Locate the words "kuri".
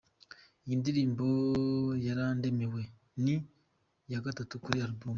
4.65-4.77